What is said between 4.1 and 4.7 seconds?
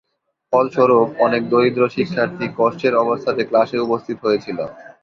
হয়েছিল।